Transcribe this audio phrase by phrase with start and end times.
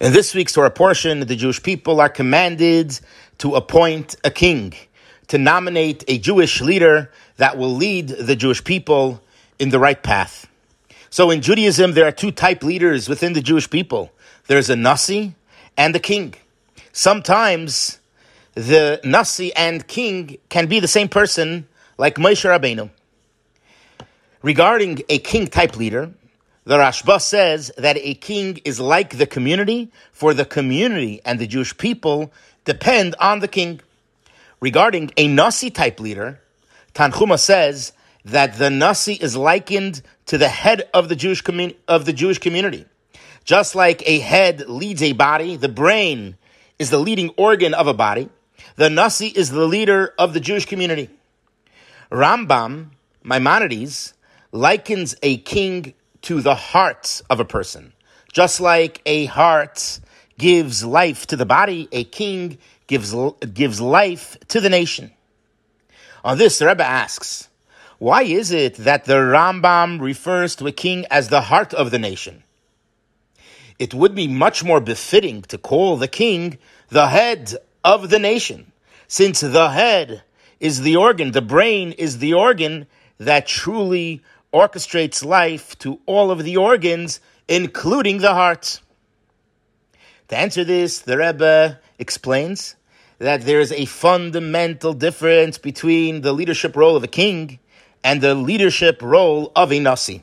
[0.00, 2.98] In this week's Torah portion, the Jewish people are commanded
[3.36, 4.72] to appoint a king,
[5.28, 9.22] to nominate a Jewish leader that will lead the Jewish people
[9.58, 10.46] in the right path.
[11.10, 14.10] So in Judaism, there are two type leaders within the Jewish people.
[14.46, 15.34] There's a Nasi
[15.76, 16.32] and a king.
[16.92, 17.98] Sometimes
[18.54, 22.88] the Nasi and king can be the same person, like Moshe Rabbeinu.
[24.40, 26.10] Regarding a king type leader,
[26.64, 31.46] the Rashba says that a king is like the community, for the community and the
[31.46, 32.32] Jewish people
[32.64, 33.80] depend on the king.
[34.60, 36.40] Regarding a Nasi type leader,
[36.94, 37.92] Tanchuma says
[38.26, 41.42] that the Nasi is likened to the head of the Jewish
[41.88, 42.84] of the Jewish community.
[43.44, 46.36] Just like a head leads a body, the brain
[46.78, 48.28] is the leading organ of a body.
[48.76, 51.08] The Nasi is the leader of the Jewish community.
[52.12, 52.90] Rambam,
[53.22, 54.14] Maimonides,
[54.52, 57.92] likens a king to the heart of a person.
[58.32, 60.00] Just like a heart
[60.38, 63.14] gives life to the body, a king gives,
[63.52, 65.10] gives life to the nation.
[66.24, 67.48] On this, the Rebbe asks,
[67.98, 71.98] why is it that the Rambam refers to a king as the heart of the
[71.98, 72.42] nation?
[73.78, 78.72] It would be much more befitting to call the king the head of the nation,
[79.08, 80.22] since the head
[80.60, 82.86] is the organ, the brain is the organ
[83.18, 84.22] that truly
[84.52, 88.80] orchestrates life to all of the organs, including the heart.
[90.28, 92.76] To answer this, the Rebbe explains
[93.18, 97.58] that there is a fundamental difference between the leadership role of a king
[98.02, 100.22] and the leadership role of a Nasi.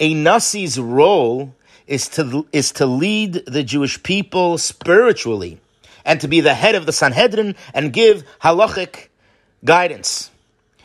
[0.00, 1.54] A Nasi's role
[1.86, 5.60] is to, is to lead the Jewish people spiritually
[6.04, 9.08] and to be the head of the Sanhedrin and give halachic
[9.64, 10.30] guidance.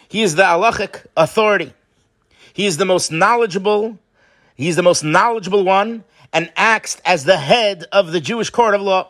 [0.10, 1.74] He is the halachic authority.
[2.58, 4.00] He is the most knowledgeable.
[4.56, 8.82] He's the most knowledgeable one and acts as the head of the Jewish court of
[8.82, 9.10] law.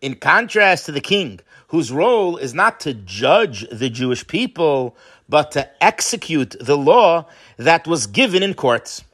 [0.00, 4.96] In contrast to the king, whose role is not to judge the Jewish people,
[5.28, 7.26] but to execute the law
[7.58, 9.04] that was given in courts.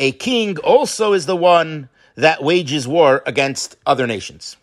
[0.00, 4.56] A king also is the one that wages war against other nations.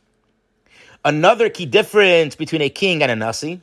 [1.05, 3.61] Another key difference between a king and a Nasi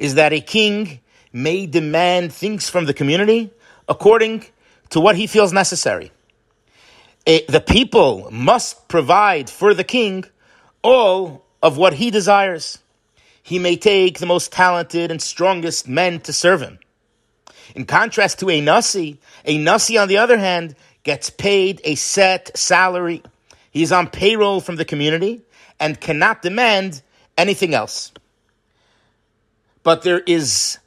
[0.00, 0.98] is that a king
[1.32, 3.50] may demand things from the community
[3.88, 4.44] according
[4.90, 6.10] to what he feels necessary.
[7.26, 10.24] A, the people must provide for the king
[10.82, 12.78] all of what he desires.
[13.42, 16.78] He may take the most talented and strongest men to serve him.
[17.74, 20.74] In contrast to a Nasi, a Nasi, on the other hand,
[21.04, 23.22] gets paid a set salary.
[23.70, 25.42] He's on payroll from the community
[25.78, 27.02] and cannot demand
[27.38, 28.12] anything else.
[29.82, 30.78] But there is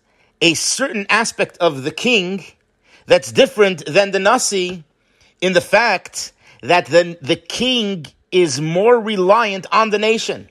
[0.44, 2.44] a certain aspect of the king
[3.06, 4.84] that's different than the Nasi
[5.40, 10.50] in the fact that the, the king is more reliant on the nation.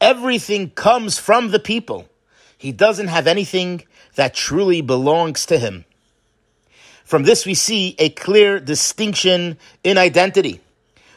[0.00, 2.08] Everything comes from the people.
[2.56, 3.82] He doesn't have anything
[4.14, 5.84] that truly belongs to him.
[7.04, 10.60] From this, we see a clear distinction in identity.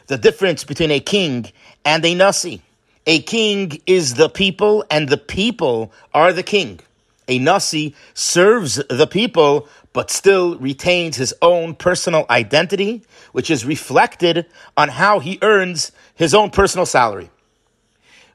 [0.08, 1.46] The difference between a king
[1.84, 2.60] and a Nasi.
[3.06, 6.80] A king is the people, and the people are the king
[7.28, 13.02] a Nasi serves the people, but still retains his own personal identity,
[13.32, 14.46] which is reflected
[14.76, 17.30] on how he earns his own personal salary.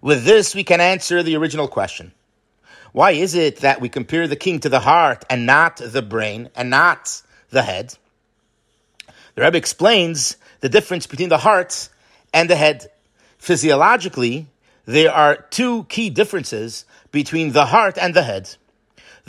[0.01, 2.13] With this, we can answer the original question.
[2.91, 6.49] Why is it that we compare the king to the heart and not the brain
[6.55, 7.95] and not the head?
[9.35, 11.89] The Rebbe explains the difference between the heart
[12.33, 12.89] and the head.
[13.37, 14.47] Physiologically,
[14.85, 18.55] there are two key differences between the heart and the head.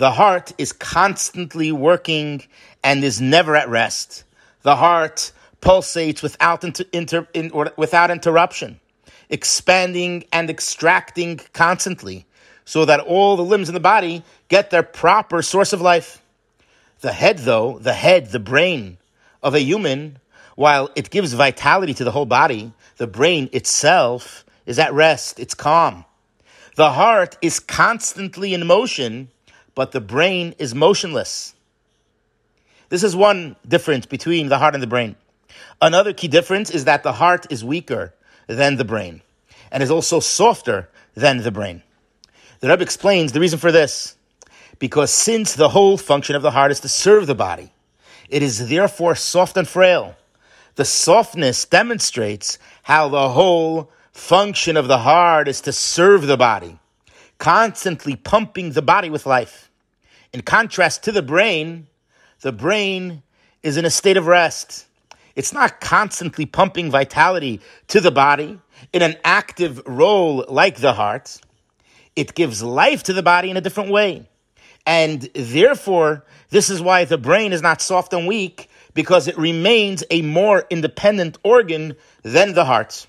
[0.01, 2.43] The heart is constantly working
[2.83, 4.25] and is never at rest.
[4.63, 5.31] The heart
[5.61, 8.81] pulsates without, inter, inter, in, without interruption,
[9.29, 12.25] expanding and extracting constantly,
[12.65, 16.23] so that all the limbs in the body get their proper source of life.
[17.03, 18.97] The head, though, the head, the brain
[19.43, 20.19] of a human,
[20.57, 25.53] while it gives vitality to the whole body, the brain itself is at rest, it's
[25.53, 26.07] calm.
[26.77, 29.29] The heart is constantly in motion
[29.81, 31.55] but the brain is motionless.
[32.91, 35.17] This is one difference between the heart and the brain.
[35.81, 38.13] Another key difference is that the heart is weaker
[38.47, 39.23] than the brain
[39.73, 41.83] and is also softer than the brain.
[42.59, 44.17] The Rebbe explains the reason for this.
[44.79, 47.73] Because since the whole function of the heart is to serve the body,
[48.29, 50.15] it is therefore soft and frail.
[50.75, 56.79] The softness demonstrates how the whole function of the heart is to serve the body
[57.41, 59.70] constantly pumping the body with life.
[60.33, 61.89] In contrast to the brain,
[62.41, 63.23] the brain
[63.63, 64.87] is in a state of rest.
[65.35, 68.59] It's not constantly pumping vitality to the body
[68.93, 71.41] in an active role like the heart.
[72.17, 74.29] It gives life to the body in a different way.
[74.87, 80.03] And therefore, this is why the brain is not soft and weak because it remains
[80.11, 83.07] a more independent organ than the heart.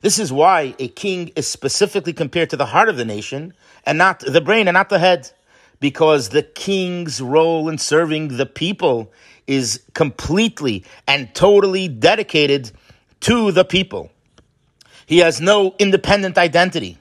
[0.00, 3.52] This is why a king is specifically compared to the heart of the nation
[3.84, 5.30] and not the brain and not the head.
[5.80, 9.10] Because the king's role in serving the people
[9.46, 12.70] is completely and totally dedicated
[13.20, 14.10] to the people.
[15.06, 16.98] He has no independent identity.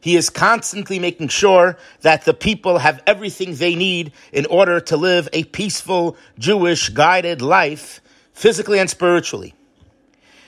[0.00, 4.96] He is constantly making sure that the people have everything they need in order to
[4.96, 8.00] live a peaceful, Jewish, guided life,
[8.32, 9.54] physically and spiritually.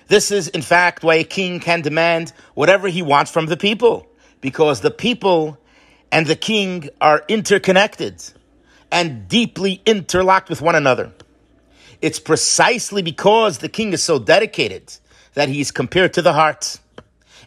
[0.08, 4.06] This is, in fact, why a king can demand whatever he wants from the people,
[4.40, 5.58] because the people
[6.10, 8.22] and the king are interconnected
[8.90, 11.12] and deeply interlocked with one another.
[12.00, 14.94] It's precisely because the king is so dedicated
[15.34, 16.78] that he is compared to the heart.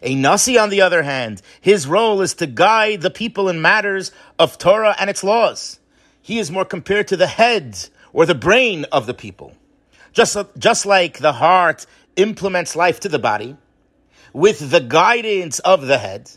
[0.02, 4.12] A Nasi, on the other hand, his role is to guide the people in matters
[4.38, 5.78] of Torah and its laws.
[6.22, 9.54] He is more compared to the head or the brain of the people.
[10.12, 11.86] Just, just like the heart
[12.16, 13.56] implements life to the body,
[14.32, 16.30] with the guidance of the head,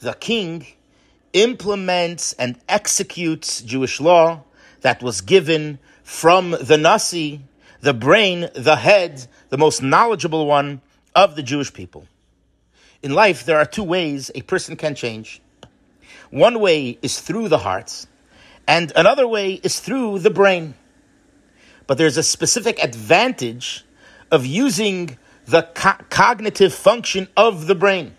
[0.00, 0.66] the king
[1.32, 4.42] implements and executes Jewish law
[4.80, 7.40] that was given from the Nasi,
[7.80, 10.80] the brain, the head, the most knowledgeable one
[11.14, 12.06] of the Jewish people.
[13.02, 15.40] In life, there are two ways a person can change.
[16.30, 18.06] One way is through the heart,
[18.66, 20.74] and another way is through the brain.
[21.86, 23.84] But there's a specific advantage
[24.30, 28.16] of using the co- cognitive function of the brain,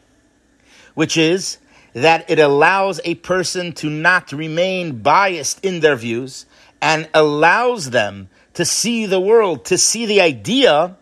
[0.94, 1.58] which is
[1.94, 6.46] that it allows a person to not remain biased in their views
[6.82, 10.96] and allows them to see the world, to see the idea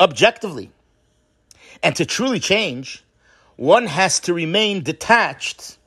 [0.00, 0.70] objectively.
[1.82, 3.04] And to truly change,
[3.56, 5.78] one has to remain detached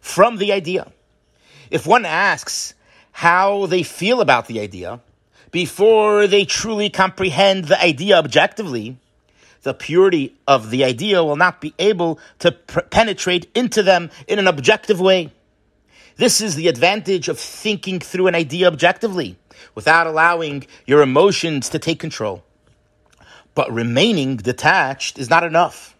[0.00, 0.90] from the idea.
[1.70, 2.74] If one asks
[3.12, 5.00] how they feel about the idea
[5.50, 8.96] before they truly comprehend the idea objectively,
[9.62, 14.38] the purity of the idea will not be able to pr- penetrate into them in
[14.38, 15.32] an objective way.
[16.16, 19.36] This is the advantage of thinking through an idea objectively
[19.74, 22.44] without allowing your emotions to take control.
[23.54, 25.96] But remaining detached is not enough.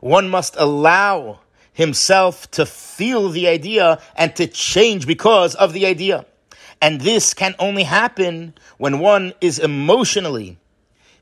[0.00, 1.40] One must allow
[1.72, 6.24] himself to feel the idea and to change because of the idea.
[6.80, 10.58] And this can only happen when one is emotionally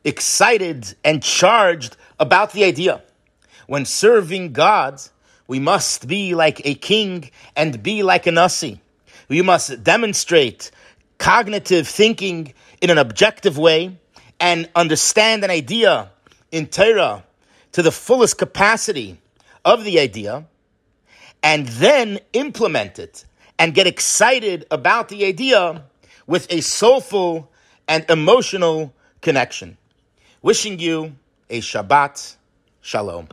[0.04, 3.02] excited and charged about the idea.
[3.66, 5.00] When serving God,
[5.46, 8.80] we must be like a king and be like a nasi.
[9.28, 10.70] We must demonstrate
[11.18, 13.98] cognitive thinking in an objective way
[14.38, 16.10] and understand an idea
[16.52, 17.24] in Torah
[17.72, 19.18] to the fullest capacity
[19.64, 20.44] of the idea
[21.42, 23.24] and then implement it
[23.58, 25.84] and get excited about the idea
[26.26, 27.50] with a soulful
[27.86, 29.76] and emotional connection.
[30.44, 31.16] Wishing you
[31.48, 32.36] a Shabbat
[32.82, 33.28] Shalom.